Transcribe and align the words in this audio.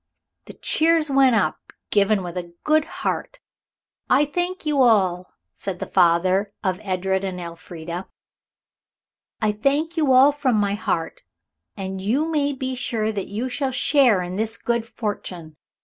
The 0.45 0.53
cheers 0.53 1.11
went 1.11 1.35
up, 1.35 1.59
given 1.91 2.23
with 2.23 2.35
a 2.35 2.55
good 2.63 2.85
heart. 2.85 3.39
"I 4.09 4.25
thank 4.25 4.65
you 4.65 4.81
all," 4.81 5.31
said 5.53 5.77
the 5.77 5.85
father 5.85 6.53
of 6.63 6.79
Edred 6.81 7.23
and 7.23 7.39
Elfrida. 7.39 8.07
"I 9.43 9.51
thank 9.51 9.97
you 9.97 10.11
all 10.11 10.31
from 10.31 10.55
my 10.55 10.73
heart. 10.73 11.21
And 11.77 12.01
you 12.01 12.25
may 12.25 12.51
be 12.51 12.73
sure 12.73 13.11
that 13.11 13.27
you 13.27 13.47
shall 13.47 13.69
share 13.69 14.23
in 14.23 14.37
this 14.37 14.57
good 14.57 14.87
fortune. 14.87 15.55